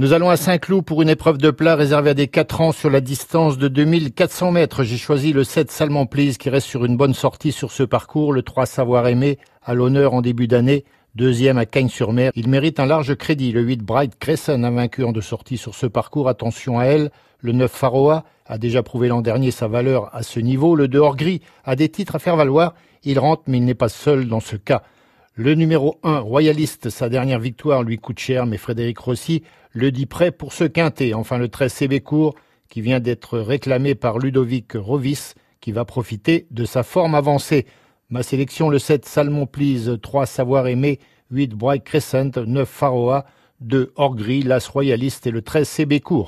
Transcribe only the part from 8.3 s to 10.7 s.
Le 3 Savoir Aimé à l'honneur en début